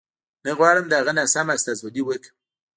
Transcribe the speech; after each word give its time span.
نه 0.45 0.51
غواړم 0.57 0.85
د 0.87 0.93
هغه 0.99 1.11
ناسمه 1.17 1.51
استازولي 1.57 2.01
وکړم. 2.05 2.35